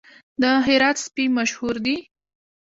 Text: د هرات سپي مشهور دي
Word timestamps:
د 0.41 0.43
هرات 0.65 0.97
سپي 1.05 1.25
مشهور 1.37 1.75
دي 1.85 1.97